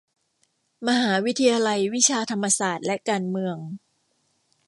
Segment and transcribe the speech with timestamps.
[0.87, 3.57] มหาวิทยาลัยวิชาธรรมศาสตร์และการเมือง